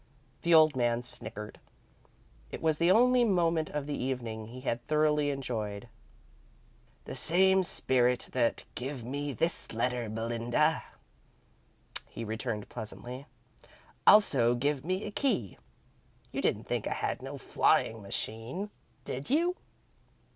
The 0.41 0.55
old 0.55 0.75
man 0.75 1.03
snickered. 1.03 1.59
It 2.51 2.59
was 2.59 2.79
the 2.79 2.89
only 2.89 3.23
moment 3.23 3.69
of 3.69 3.85
the 3.85 3.93
evening 4.03 4.47
he 4.47 4.61
had 4.61 4.81
thoroughly 4.87 5.29
enjoyed. 5.29 5.87
"The 7.05 7.13
same 7.13 7.61
spirit 7.61 8.27
that 8.31 8.63
give 8.73 9.03
me 9.03 9.31
the 9.31 9.53
letter, 9.71 10.09
Belinda," 10.09 10.81
he 12.07 12.23
returned, 12.23 12.67
pleasantly, 12.67 13.27
"also 14.07 14.55
give 14.55 14.83
me 14.83 15.03
a 15.05 15.11
key. 15.11 15.59
You 16.31 16.41
didn't 16.41 16.63
think 16.63 16.87
I 16.87 16.93
had 16.93 17.21
no 17.21 17.37
flyin' 17.37 18.01
machine, 18.01 18.71
did 19.05 19.29
you?" 19.29 19.55